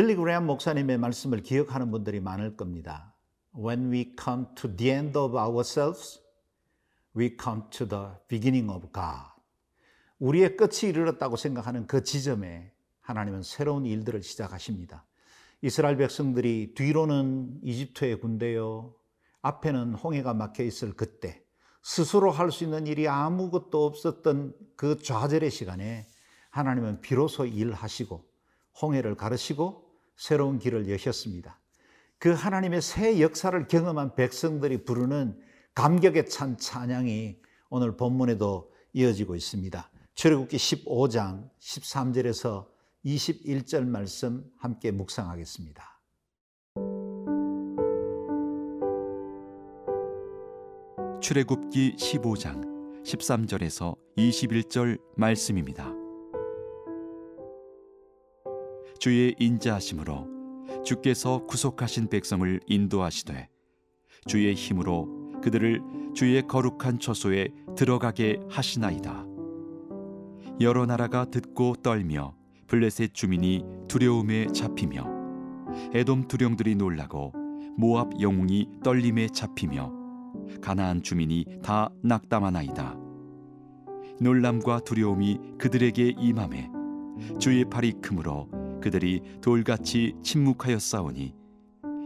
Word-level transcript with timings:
빌리 0.00 0.14
그레엄 0.14 0.46
목사님의 0.46 0.96
말씀을 0.96 1.42
기억하는 1.42 1.90
분들이 1.90 2.20
많을 2.20 2.56
겁니다. 2.56 3.14
When 3.54 3.92
we 3.92 4.14
come 4.18 4.46
to 4.54 4.74
the 4.74 4.92
end 4.92 5.18
of 5.18 5.36
ourselves, 5.36 6.22
we 7.14 7.36
come 7.38 7.64
to 7.68 7.86
the 7.86 8.06
beginning 8.26 8.72
of 8.72 8.88
God. 8.94 9.28
우리의 10.18 10.56
끝이 10.56 10.88
이르렀다고 10.88 11.36
생각하는 11.36 11.86
그 11.86 12.02
지점에 12.02 12.72
하나님은 13.02 13.42
새로운 13.42 13.84
일들을 13.84 14.22
시작하십니다. 14.22 15.04
이스라엘 15.60 15.98
백성들이 15.98 16.72
뒤로는 16.74 17.60
이집트의 17.62 18.20
군대요, 18.20 18.94
앞에는 19.42 19.92
홍해가 19.92 20.32
막혀 20.32 20.62
있을 20.62 20.94
그때 20.94 21.44
스스로 21.82 22.30
할 22.30 22.50
수 22.50 22.64
있는 22.64 22.86
일이 22.86 23.06
아무것도 23.06 23.84
없었던 23.84 24.54
그 24.76 24.96
좌절의 25.02 25.50
시간에 25.50 26.06
하나님은 26.48 27.02
비로소 27.02 27.44
일하시고 27.44 28.24
홍해를 28.80 29.14
가르시고 29.14 29.89
새로운 30.20 30.58
길을 30.58 30.90
여셨습니다. 30.90 31.58
그 32.18 32.30
하나님의 32.32 32.82
새 32.82 33.22
역사를 33.22 33.66
경험한 33.66 34.14
백성들이 34.16 34.84
부르는 34.84 35.40
감격에 35.74 36.26
찬 36.26 36.58
찬양이 36.58 37.38
오늘 37.70 37.96
본문에도 37.96 38.70
이어지고 38.92 39.34
있습니다. 39.34 39.90
출애굽기 40.14 40.58
15장 40.58 41.48
13절에서 41.58 42.66
21절 43.06 43.86
말씀 43.86 44.44
함께 44.58 44.90
묵상하겠습니다. 44.90 45.82
출애굽기 51.22 51.96
15장 51.96 53.04
13절에서 53.04 53.96
21절 54.18 55.00
말씀입니다. 55.16 55.99
주의 59.00 59.34
인자하심으로 59.38 60.84
주께서 60.84 61.46
구속하신 61.46 62.08
백성을 62.08 62.60
인도하시되 62.66 63.48
주의 64.26 64.54
힘으로 64.54 65.40
그들을 65.42 65.80
주의 66.14 66.46
거룩한 66.46 66.98
처소에 67.00 67.48
들어가게 67.76 68.40
하시나이다. 68.50 69.24
여러 70.60 70.84
나라가 70.84 71.24
듣고 71.24 71.76
떨며 71.76 72.34
블레셋 72.66 73.14
주민이 73.14 73.64
두려움에 73.88 74.48
잡히며 74.48 75.06
에돔 75.94 76.28
두령들이 76.28 76.74
놀라고 76.74 77.32
모압 77.78 78.20
영웅이 78.20 78.68
떨림에 78.84 79.28
잡히며 79.28 79.94
가나안 80.60 81.02
주민이 81.02 81.46
다 81.62 81.88
낙담하나이다. 82.02 82.98
놀람과 84.20 84.80
두려움이 84.80 85.38
그들에게 85.56 86.16
임함에 86.18 86.68
주의 87.38 87.64
팔이 87.64 87.94
크므로 88.02 88.59
그들이 88.80 89.22
돌같이 89.40 90.14
침묵하였사오니 90.22 91.34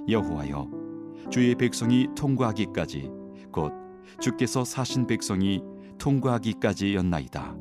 여호와여 0.09 0.71
주의 1.31 1.55
백성이 1.55 2.09
통과하기까지 2.17 3.11
곧 3.53 3.73
주께서 4.21 4.65
사신 4.65 5.07
백성이 5.07 5.63
통과하기까지였나이다. 5.99 7.57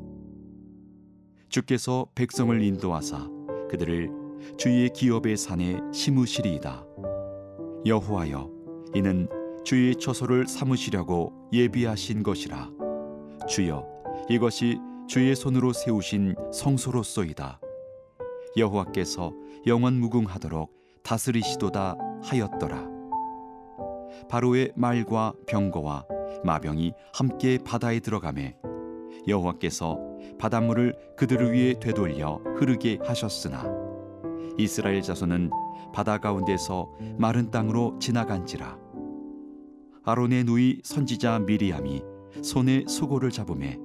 주께서 1.49 2.07
백성을 2.15 2.61
인도하사 2.61 3.29
그들을 3.69 4.09
주의 4.57 4.89
기업의 4.89 5.37
산에 5.37 5.79
심으시리이다. 5.93 6.85
여호와여 7.85 8.49
이는 8.95 9.27
주의 9.63 9.95
처소를 9.95 10.47
삼으시려고 10.47 11.31
예비하신 11.53 12.23
것이라 12.23 12.69
주여 13.47 13.85
이것이 14.29 14.77
주의 15.07 15.35
손으로 15.35 15.73
세우신 15.73 16.35
성소로소이다 16.53 17.59
여호와께서 18.55 19.33
영원 19.65 19.99
무궁하도록 19.99 20.71
다스리시도다 21.03 21.95
하였더라. 22.23 22.87
바로의 24.29 24.71
말과 24.75 25.33
병거와 25.47 26.05
마병이 26.43 26.93
함께 27.13 27.57
바다에 27.57 27.99
들어가매 27.99 28.55
여호와께서 29.27 29.99
바닷물을 30.37 30.95
그들을 31.17 31.51
위해 31.51 31.73
되돌려 31.79 32.41
흐르게 32.57 32.99
하셨으나 33.03 33.65
이스라엘 34.57 35.01
자손은 35.01 35.49
바다 35.93 36.17
가운데서 36.19 36.91
마른 37.17 37.49
땅으로 37.49 37.97
지나간지라. 37.99 38.77
아론의 40.05 40.43
누이 40.43 40.81
선지자 40.83 41.39
미리암이 41.39 42.03
손에 42.43 42.83
소고를 42.87 43.31
잡음에 43.31 43.77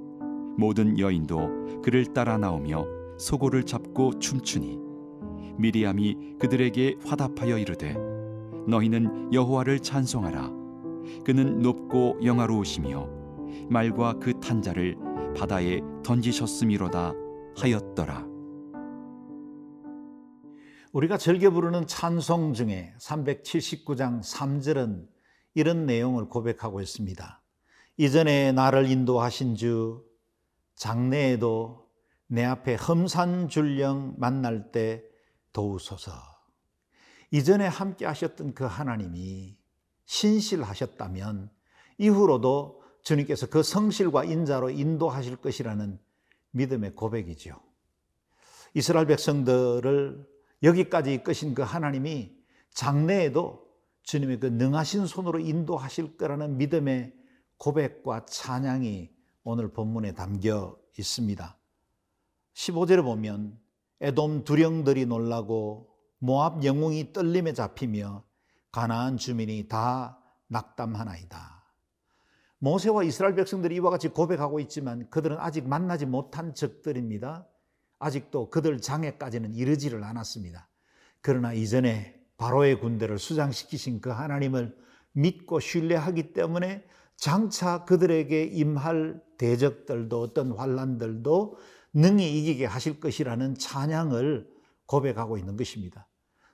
모든 0.56 0.98
여인도 0.98 1.80
그를 1.82 2.12
따라 2.12 2.36
나오며 2.36 2.97
소고를 3.18 3.64
잡고 3.64 4.18
춤추니 4.18 4.78
미리암이 5.58 6.36
그들에게 6.38 6.98
화답하여 7.04 7.58
이르되 7.58 7.96
너희는 8.66 9.32
여호와를 9.32 9.80
찬송하라 9.80 10.52
그는 11.24 11.60
높고 11.60 12.18
영화로우시며 12.22 13.08
말과 13.68 14.14
그 14.14 14.38
탄자를 14.40 14.96
바다에 15.36 15.80
던지셨음이로다 16.04 17.12
하였더라 17.56 18.26
우리가 20.92 21.18
즐겨 21.18 21.50
부르는 21.50 21.86
찬송 21.86 22.54
중에 22.54 22.94
379장 22.98 24.22
3절은 24.22 25.06
이런 25.54 25.86
내용을 25.86 26.28
고백하고 26.28 26.80
있습니다. 26.80 27.42
이전에 27.98 28.52
나를 28.52 28.90
인도하신 28.90 29.56
주, 29.56 30.04
장래에도 30.76 31.87
내 32.28 32.44
앞에 32.44 32.76
험산줄령 32.76 34.14
만날 34.18 34.70
때 34.70 35.02
도우소서. 35.52 36.12
이전에 37.30 37.66
함께 37.66 38.06
하셨던 38.06 38.54
그 38.54 38.64
하나님이 38.64 39.58
신실하셨다면 40.06 41.50
이후로도 41.98 42.82
주님께서 43.02 43.48
그 43.48 43.62
성실과 43.62 44.24
인자로 44.24 44.70
인도하실 44.70 45.36
것이라는 45.36 45.98
믿음의 46.52 46.94
고백이죠. 46.94 47.60
이스라엘 48.74 49.06
백성들을 49.06 50.26
여기까지 50.62 51.14
이끄신 51.14 51.54
그 51.54 51.62
하나님이 51.62 52.36
장래에도 52.70 53.66
주님의 54.02 54.40
그 54.40 54.46
능하신 54.46 55.06
손으로 55.06 55.38
인도하실 55.38 56.16
거라는 56.16 56.56
믿음의 56.58 57.14
고백과 57.56 58.26
찬양이 58.26 59.10
오늘 59.44 59.72
본문에 59.72 60.12
담겨 60.12 60.78
있습니다. 60.98 61.57
15절에 62.58 63.04
보면 63.04 63.56
에돔 64.00 64.42
두령들이 64.42 65.06
놀라고 65.06 65.90
모압 66.18 66.64
영웅이 66.64 67.12
떨림에 67.12 67.52
잡히며 67.52 68.24
가나안 68.72 69.16
주민이 69.16 69.68
다 69.68 70.18
낙담하나이다. 70.48 71.62
모세와 72.58 73.04
이스라엘 73.04 73.36
백성들이 73.36 73.76
이와 73.76 73.90
같이 73.90 74.08
고백하고 74.08 74.58
있지만 74.60 75.08
그들은 75.08 75.36
아직 75.38 75.68
만나지 75.68 76.04
못한 76.04 76.52
적들입니다. 76.52 77.46
아직도 78.00 78.50
그들 78.50 78.80
장애까지는 78.80 79.54
이르지를 79.54 80.02
않았습니다. 80.02 80.68
그러나 81.20 81.52
이전에 81.52 82.20
바로의 82.38 82.80
군대를 82.80 83.20
수장시키신 83.20 84.00
그 84.00 84.10
하나님을 84.10 84.76
믿고 85.12 85.60
신뢰하기 85.60 86.32
때문에 86.32 86.84
장차 87.16 87.84
그들에게 87.84 88.44
임할 88.44 89.22
대적들도 89.38 90.20
어떤 90.20 90.52
환란들도 90.52 91.56
능히 91.92 92.38
이기게 92.38 92.66
하실 92.66 93.00
것이라는 93.00 93.56
찬양을 93.56 94.48
고백하고 94.86 95.38
있는 95.38 95.56
것입니다. 95.56 96.08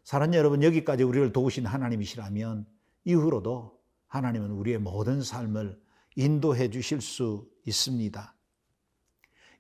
사랑 0.05 0.35
여러분 0.35 0.63
여기까지 0.63 1.03
우리를 1.03 1.33
도우신 1.33 1.67
하나님이시라면 1.67 2.67
이후로도 3.05 3.79
하나님은 4.09 4.51
우리의 4.51 4.79
모든 4.79 5.23
삶을 5.23 5.81
인도해 6.17 6.71
주실 6.71 7.01
수 7.01 7.49
있습니다. 7.67 8.35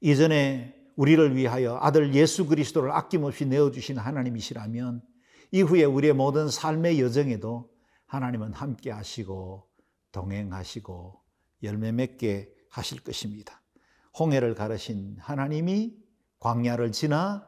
이전에 0.00 0.74
우리를 0.96 1.34
위하여 1.34 1.78
아들 1.80 2.14
예수 2.14 2.46
그리스도를 2.46 2.92
아낌없이 2.92 3.46
내어 3.46 3.70
주신 3.70 3.98
하나님이시라면 3.98 5.02
이후에 5.50 5.84
우리의 5.84 6.12
모든 6.12 6.48
삶의 6.48 7.00
여정에도 7.00 7.70
하나님은 8.06 8.52
함께 8.52 8.90
하시고 8.90 9.68
동행하시고 10.12 11.20
열매 11.62 11.90
맺게 11.90 12.52
하실 12.68 13.02
것입니다. 13.02 13.63
홍해를 14.18 14.54
가르신 14.54 15.16
하나님이 15.18 15.96
광야를 16.40 16.92
지나 16.92 17.46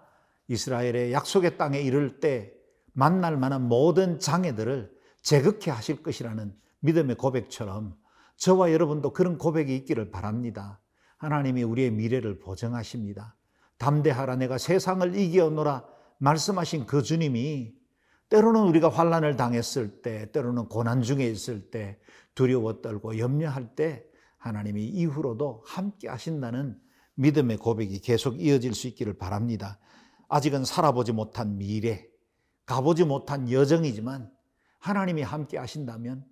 이스라엘의 0.48 1.12
약속의 1.12 1.58
땅에 1.58 1.80
이를 1.80 2.20
때 2.20 2.52
만날 2.92 3.36
만한 3.36 3.68
모든 3.68 4.18
장애들을 4.18 4.90
제극해 5.22 5.70
하실 5.70 6.02
것이라는 6.02 6.54
믿음의 6.80 7.16
고백처럼 7.16 7.96
저와 8.36 8.72
여러분도 8.72 9.12
그런 9.12 9.38
고백이 9.38 9.74
있기를 9.76 10.10
바랍니다. 10.10 10.80
하나님이 11.18 11.62
우리의 11.62 11.90
미래를 11.90 12.38
보정하십니다. 12.38 13.36
담대하라 13.78 14.36
내가 14.36 14.58
세상을 14.58 15.14
이기노라 15.14 15.84
말씀하신 16.18 16.86
그 16.86 17.02
주님이 17.02 17.74
때로는 18.28 18.62
우리가 18.62 18.88
환란을 18.88 19.36
당했을 19.36 20.02
때, 20.02 20.30
때로는 20.32 20.68
고난 20.68 21.02
중에 21.02 21.26
있을 21.26 21.70
때, 21.70 21.98
두려워 22.34 22.80
떨고 22.80 23.18
염려할 23.18 23.74
때 23.76 24.04
하나님이 24.46 24.86
이후로도 24.86 25.62
함께 25.66 26.08
하신다는 26.08 26.78
믿음의 27.16 27.58
고백이 27.58 28.00
계속 28.00 28.40
이어질 28.40 28.74
수 28.74 28.86
있기를 28.88 29.18
바랍니다. 29.18 29.78
아직은 30.28 30.64
살아보지 30.64 31.12
못한 31.12 31.56
미래, 31.58 32.06
가보지 32.66 33.04
못한 33.04 33.50
여정이지만 33.50 34.30
하나님이 34.78 35.22
함께 35.22 35.58
하신다면 35.58 36.24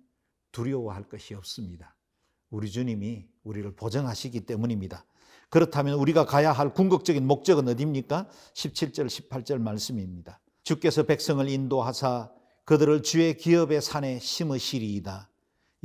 두려워할 0.51 1.09
것이 1.09 1.33
없습니다. 1.33 1.95
우리 2.49 2.69
주님이 2.69 3.27
우리를 3.43 3.75
보정하시기 3.75 4.45
때문입니다. 4.45 5.05
그렇다면 5.49 5.95
우리가 5.99 6.25
가야 6.25 6.51
할 6.51 6.73
궁극적인 6.73 7.25
목적은 7.25 7.67
어디입니까? 7.67 8.29
17절, 8.53 9.07
18절 9.07 9.59
말씀입니다. 9.59 10.39
주께서 10.63 11.03
백성을 11.03 11.47
인도하사 11.47 12.31
그들을 12.65 13.03
주의 13.03 13.37
기업의 13.37 13.81
산에 13.81 14.19
심으시리이다. 14.19 15.29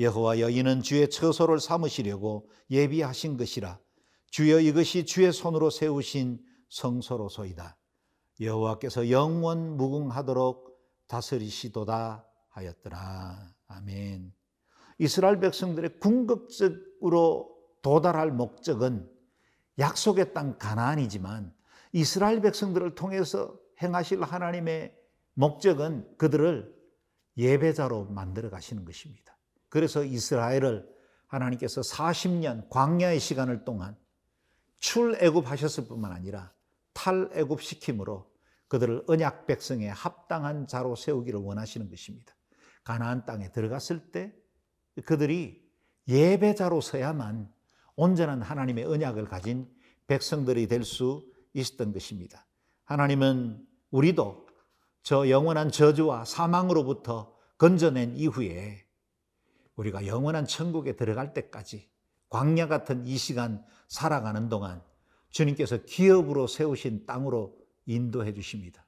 여호와여 0.00 0.48
이는 0.48 0.80
주의 0.82 1.08
처소를 1.10 1.60
삼으시려고 1.60 2.48
예비하신 2.70 3.36
것이라. 3.36 3.78
주여 4.30 4.60
이것이 4.60 5.04
주의 5.04 5.30
손으로 5.30 5.68
세우신 5.68 6.40
성소로소이다. 6.70 7.76
여호와께서 8.40 9.10
영원 9.10 9.76
무궁하도록 9.76 10.70
다스리시도다 11.06 12.26
하였더라. 12.48 13.54
아멘. 13.66 14.32
이스라엘 14.98 15.38
백성들의 15.38 16.00
궁극적으로 16.00 17.54
도달할 17.82 18.30
목적은 18.30 19.10
약속의 19.78 20.32
땅 20.32 20.56
가나안이지만 20.58 21.52
이스라엘 21.92 22.40
백성들을 22.40 22.94
통해서 22.94 23.54
행하실 23.82 24.22
하나님의 24.22 24.94
목적은 25.34 26.16
그들을 26.16 26.74
예배자로 27.36 28.06
만들어 28.06 28.48
가시는 28.48 28.84
것입니다. 28.84 29.36
그래서 29.70 30.04
이스라엘을 30.04 30.86
하나님께서 31.26 31.80
40년 31.80 32.68
광야의 32.68 33.18
시간을 33.18 33.64
동안 33.64 33.96
출애굽하셨을 34.80 35.86
뿐만 35.86 36.12
아니라 36.12 36.52
탈애굽 36.92 37.62
시킴으로 37.62 38.30
그들을 38.68 39.04
언약 39.06 39.46
백성에 39.46 39.88
합당한 39.88 40.66
자로 40.66 40.96
세우기를 40.96 41.40
원하시는 41.40 41.88
것입니다. 41.88 42.34
가나안 42.84 43.24
땅에 43.24 43.50
들어갔을 43.50 44.10
때 44.10 44.34
그들이 45.04 45.66
예배자로 46.08 46.80
서야만 46.80 47.52
온전한 47.96 48.42
하나님의 48.42 48.84
언약을 48.84 49.26
가진 49.26 49.68
백성들이 50.06 50.66
될 50.66 50.84
수 50.84 51.30
있었던 51.52 51.92
것입니다. 51.92 52.46
하나님은 52.84 53.66
우리도 53.90 54.46
저 55.02 55.28
영원한 55.28 55.70
저주와 55.70 56.24
사망으로부터 56.24 57.36
건져낸 57.58 58.16
이후에 58.16 58.84
우리가 59.76 60.06
영원한 60.06 60.46
천국에 60.46 60.96
들어갈 60.96 61.32
때까지 61.32 61.88
광야 62.28 62.68
같은 62.68 63.06
이 63.06 63.16
시간 63.16 63.64
살아가는 63.88 64.48
동안 64.48 64.82
주님께서 65.30 65.78
기업으로 65.84 66.46
세우신 66.46 67.06
땅으로 67.06 67.56
인도해 67.86 68.32
주십니다. 68.32 68.86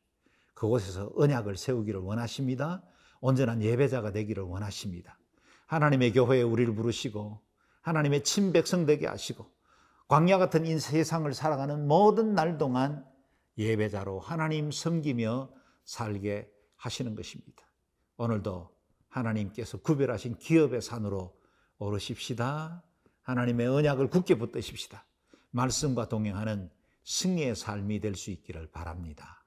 그곳에서 0.54 1.10
언약을 1.16 1.56
세우기를 1.56 2.00
원하십니다. 2.00 2.82
온전한 3.20 3.62
예배자가 3.62 4.12
되기를 4.12 4.42
원하십니다. 4.44 5.18
하나님의 5.66 6.12
교회에 6.12 6.42
우리를 6.42 6.74
부르시고 6.74 7.40
하나님의 7.80 8.24
친백성 8.24 8.86
되게 8.86 9.06
하시고 9.06 9.50
광야 10.08 10.38
같은 10.38 10.66
이 10.66 10.78
세상을 10.78 11.32
살아가는 11.32 11.86
모든 11.86 12.34
날 12.34 12.58
동안 12.58 13.04
예배자로 13.58 14.20
하나님 14.20 14.70
섬기며 14.70 15.50
살게 15.84 16.50
하시는 16.76 17.14
것입니다. 17.14 17.64
오늘도 18.16 18.70
하나님께서 19.12 19.78
구별하신 19.78 20.38
기업의 20.38 20.80
산으로 20.82 21.38
오르십시다. 21.78 22.82
하나님의 23.22 23.68
언약을 23.68 24.08
굳게 24.08 24.36
붙드십시다. 24.38 25.04
말씀과 25.50 26.08
동행하는 26.08 26.70
승리의 27.04 27.54
삶이 27.56 28.00
될 28.00 28.14
수 28.14 28.30
있기를 28.30 28.70
바랍니다. 28.70 29.44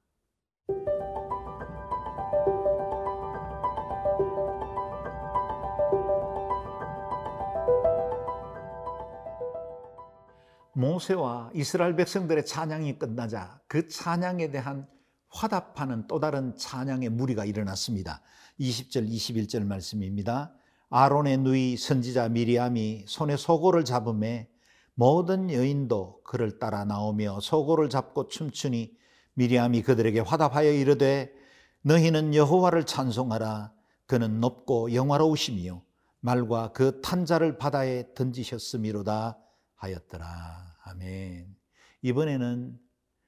모세와 10.74 11.52
이스라엘 11.54 11.96
백성들의 11.96 12.46
찬양이 12.46 13.00
끝나자 13.00 13.62
그 13.68 13.88
찬양에 13.88 14.52
대한 14.52 14.88
화답하는 15.36 16.08
또 16.08 16.20
다른 16.20 16.56
찬양의 16.56 17.10
무리가 17.10 17.44
일어났습니다. 17.46 18.22
20절, 18.60 19.10
21절 19.10 19.66
말씀입니다. 19.66 20.54
아론의 20.90 21.40
누이 21.40 21.78
선지자 21.78 22.30
미리암이 22.30 23.06
손에 23.08 23.36
소고를 23.36 23.84
잡음에 23.84 24.50
모든 24.94 25.52
여인도 25.52 26.22
그를 26.24 26.58
따라 26.58 26.86
나오며 26.86 27.42
소고를 27.42 27.90
잡고 27.90 28.30
춤추니 28.30 28.96
미리암이 29.34 29.82
그들에게 29.82 30.22
화답하여 30.22 30.72
이르되 30.72 31.34
너희는 31.82 32.34
여호와를 32.34 32.86
찬송하라 32.86 33.74
그는 34.06 34.40
높고 34.40 34.94
영화로우시며 34.94 35.82
말과 36.22 36.72
그 36.72 37.02
탄자를 37.02 37.58
바다에 37.58 38.14
던지셨음이로다 38.16 39.38
하였더라. 39.76 40.76
아멘. 40.86 41.56
이번에는 42.02 42.80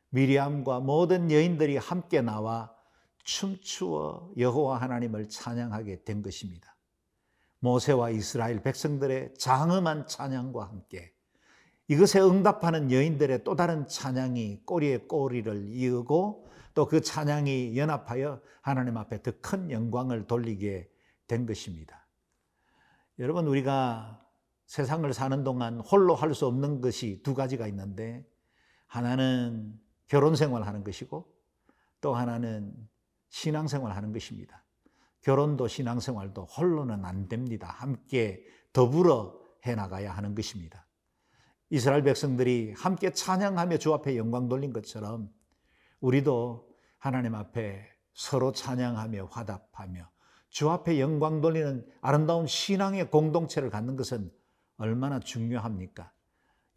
미리암과 0.10 0.80
모든 0.82 1.32
여인들이 1.32 1.78
함께 1.78 2.22
나와 2.22 2.74
춤추어 3.24 4.32
여호와 4.38 4.82
하나님을 4.82 5.30
찬양하게 5.30 6.04
된 6.04 6.22
것입니다. 6.22 6.76
모세와 7.60 8.12
이스라엘 8.12 8.62
백성들의 8.62 9.34
장엄한 9.36 10.08
찬양과 10.08 10.66
함께 10.66 11.14
이것에 11.90 12.20
응답하는 12.22 12.92
여인들의 12.92 13.44
또 13.44 13.56
다른 13.56 13.88
찬양이 13.88 14.62
꼬리에 14.66 15.00
꼬리를 15.00 15.68
이으고 15.70 16.48
또 16.74 16.86
그 16.86 17.02
찬양이 17.02 17.76
연합하여 17.76 18.40
하나님 18.62 18.98
앞에 18.98 19.24
더 19.24 19.32
큰 19.42 19.72
영광을 19.72 20.28
돌리게 20.28 20.90
된 21.28 21.46
것입니다. 21.48 22.08
여러분, 23.18 23.48
우리가 23.48 24.24
세상을 24.68 25.12
사는 25.12 25.44
동안 25.44 25.80
홀로 25.80 26.14
할 26.14 26.36
수 26.36 26.46
없는 26.46 26.82
것이 26.82 27.22
두 27.24 27.34
가지가 27.34 27.66
있는데 27.68 28.24
하나는 28.86 29.74
결혼 30.08 30.36
생활 30.36 30.64
하는 30.64 30.84
것이고 30.84 31.32
또 32.02 32.16
하나는 32.16 32.74
신앙 33.30 33.68
생활 33.68 33.96
하는 33.96 34.14
것입니다. 34.14 34.64
결혼도 35.22 35.68
신앙 35.68 36.00
생활도 36.00 36.46
홀로는 36.46 37.04
안 37.04 37.28
됩니다. 37.28 37.68
함께 37.68 38.46
더불어 38.72 39.38
해 39.66 39.76
나가야 39.76 40.12
하는 40.12 40.36
것입니다. 40.36 40.86
이스라엘 41.70 42.04
백성들이 42.04 42.74
함께 42.78 43.12
찬양하며 43.12 43.78
주 43.78 43.94
앞에 43.94 44.16
영광 44.16 44.48
돌린 44.48 44.72
것처럼 44.72 45.30
우리도 46.00 46.70
하나님 46.98 47.36
앞에 47.36 47.86
서로 48.14 48.52
찬양하며 48.52 49.26
화답하며 49.26 50.10
주 50.50 50.70
앞에 50.70 51.00
영광 51.00 51.42
돌리는 51.42 51.86
아름다운 52.02 52.48
신앙의 52.48 53.12
공동체를 53.12 53.70
갖는 53.70 53.98
것은 53.98 54.32
얼마나 54.78 55.20
중요합니까? 55.20 56.12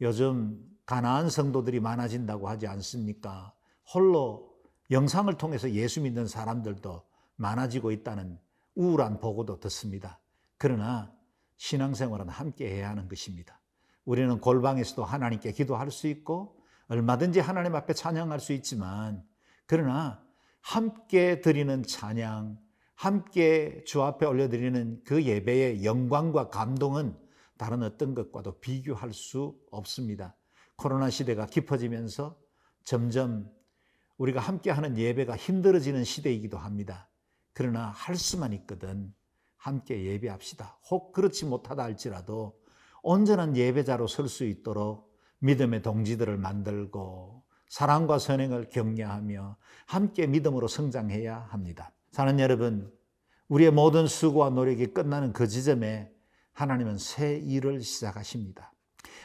요즘 0.00 0.58
가나안 0.90 1.30
성도들이 1.30 1.78
많아진다고 1.78 2.48
하지 2.48 2.66
않습니까? 2.66 3.54
홀로 3.94 4.52
영상을 4.90 5.32
통해서 5.34 5.70
예수 5.70 6.00
믿는 6.00 6.26
사람들도 6.26 7.04
많아지고 7.36 7.92
있다는 7.92 8.40
우울한 8.74 9.20
보고도 9.20 9.60
듣습니다. 9.60 10.18
그러나 10.58 11.12
신앙생활은 11.58 12.28
함께 12.28 12.68
해야 12.68 12.90
하는 12.90 13.08
것입니다. 13.08 13.60
우리는 14.04 14.40
골방에서도 14.40 15.04
하나님께 15.04 15.52
기도할 15.52 15.92
수 15.92 16.08
있고 16.08 16.60
얼마든지 16.88 17.38
하나님 17.38 17.76
앞에 17.76 17.94
찬양할 17.94 18.40
수 18.40 18.52
있지만 18.52 19.22
그러나 19.66 20.20
함께 20.60 21.40
드리는 21.40 21.84
찬양, 21.84 22.58
함께 22.96 23.84
주 23.86 24.02
앞에 24.02 24.26
올려드리는 24.26 25.02
그 25.04 25.22
예배의 25.22 25.84
영광과 25.84 26.48
감동은 26.48 27.16
다른 27.56 27.84
어떤 27.84 28.16
것과도 28.16 28.58
비교할 28.58 29.12
수 29.12 29.56
없습니다. 29.70 30.34
코로나 30.80 31.10
시대가 31.10 31.44
깊어지면서 31.44 32.38
점점 32.84 33.52
우리가 34.16 34.40
함께하는 34.40 34.96
예배가 34.96 35.36
힘들어지는 35.36 36.04
시대이기도 36.04 36.56
합니다. 36.56 37.10
그러나 37.52 37.88
할 37.88 38.16
수만 38.16 38.54
있거든 38.54 39.12
함께 39.58 40.02
예배합시다. 40.02 40.78
혹 40.90 41.12
그렇지 41.12 41.44
못하다 41.44 41.82
할지라도 41.82 42.58
온전한 43.02 43.58
예배자로 43.58 44.06
설 44.06 44.26
수 44.26 44.46
있도록 44.46 45.14
믿음의 45.40 45.82
동지들을 45.82 46.38
만들고 46.38 47.42
사랑과 47.68 48.18
선행을 48.18 48.70
격려하며 48.70 49.58
함께 49.84 50.26
믿음으로 50.26 50.66
성장해야 50.66 51.40
합니다. 51.50 51.92
사는 52.10 52.40
여러분, 52.40 52.90
우리의 53.48 53.70
모든 53.70 54.06
수고와 54.06 54.48
노력이 54.48 54.94
끝나는 54.94 55.34
그 55.34 55.46
지점에 55.46 56.10
하나님은 56.54 56.96
새 56.96 57.36
일을 57.36 57.82
시작하십니다. 57.82 58.72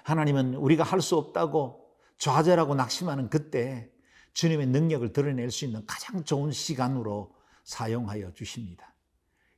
하나님은 0.06 0.54
우리가 0.54 0.84
할 0.84 1.02
수 1.02 1.18
없다고 1.18 1.84
좌절하고 2.20 2.76
낙심하는 2.76 3.30
그때 3.30 3.92
주님의 4.34 4.68
능력을 4.68 5.12
드러낼 5.12 5.50
수 5.50 5.66
있는 5.66 5.84
가장 5.88 6.24
좋은 6.24 6.52
시간으로 6.52 7.36
사용하여 7.64 8.34
주십니다. 8.34 8.94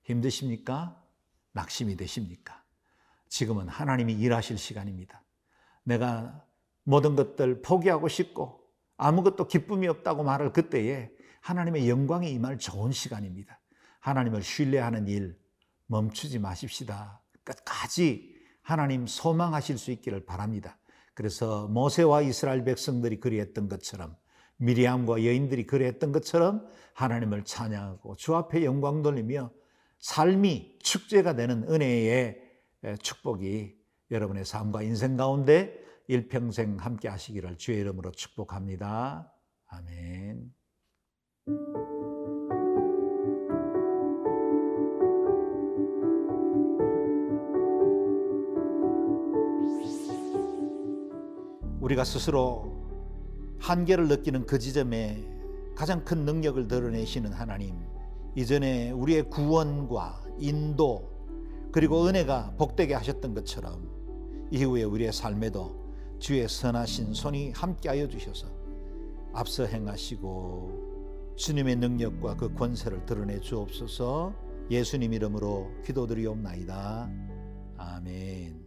힘드십니까? 0.04 1.04
낙심이 1.52 1.98
되십니까? 1.98 2.64
지금은 3.28 3.68
하나님이 3.68 4.14
일하실 4.14 4.58
시간입니다. 4.58 5.22
내가 5.84 6.46
모든 6.84 7.18
것들 7.18 7.62
포기하고 7.62 8.08
싶고 8.08 8.64
아무것도 8.96 9.48
기쁨이 9.50 9.88
없다고 9.88 10.24
말할 10.24 10.54
그때에 10.54 11.12
하나님의 11.42 11.90
영광이 11.90 12.32
임할 12.32 12.58
좋은 12.58 12.94
시간입니다. 12.94 13.60
하나님을 14.00 14.42
신뢰하는 14.44 15.08
일 15.08 15.38
멈추지 15.88 16.40
마십시다. 16.40 17.22
끝까지 17.44 18.37
하나님 18.68 19.08
소망하실 19.08 19.78
수 19.78 19.92
있기를 19.92 20.26
바랍니다. 20.26 20.78
그래서 21.14 21.70
모세와 21.70 22.22
이스라엘 22.24 22.66
백성들이 22.66 23.22
그리했던 23.22 23.70
것처럼 23.70 24.18
미리암과 24.58 25.24
여인들이 25.24 25.66
그리했던 25.66 26.12
것처럼 26.12 26.68
하나님을 26.94 27.46
찬양하고 27.46 28.18
주 28.18 28.36
앞에 28.36 28.66
영광 28.66 29.04
돌리며 29.04 29.52
삶이 30.00 30.80
축제가 30.80 31.38
되는 31.38 31.64
은혜의 31.64 32.42
축복이 33.02 33.74
여러분의 34.12 34.44
삶과 34.44 34.82
인생 34.84 35.16
가운데 35.16 35.74
일평생 36.08 36.76
함께 36.78 37.08
하시기를 37.08 37.58
주의 37.58 37.80
이름으로 37.80 38.12
축복합니다. 38.12 39.34
아멘. 39.68 40.57
우리가 51.88 52.04
스스로 52.04 52.76
한계를 53.60 54.10
느끼는 54.10 54.46
그 54.46 54.60
지점에 54.60 55.24
가장 55.74 56.04
큰 56.04 56.26
능력을 56.26 56.68
드러내시는 56.68 57.32
하나님, 57.32 57.76
이전에 58.36 58.92
우리의 58.92 59.30
구원과 59.30 60.26
인도, 60.38 61.10
그리고 61.72 62.06
은혜가 62.06 62.56
복되게 62.58 62.94
하셨던 62.94 63.34
것처럼 63.36 63.90
이후에 64.52 64.84
우리의 64.84 65.14
삶에도 65.14 65.78
주의 66.20 66.48
선하신 66.48 67.14
손이 67.14 67.52
함께하여 67.52 68.10
주셔서 68.10 68.48
앞서 69.34 69.66
행하시고 69.66 71.36
주님의 71.38 71.78
능력과 71.78 72.36
그 72.36 72.54
권세를 72.54 73.06
드러내 73.06 73.40
주옵소서 73.40 74.34
예수님 74.70 75.14
이름으로 75.14 75.72
기도드리옵나이다. 75.86 77.10
아멘. 77.78 78.67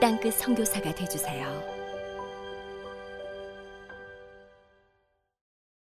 땅끝 0.00 0.34
선교사가 0.34 0.94
되주세요. 0.94 1.79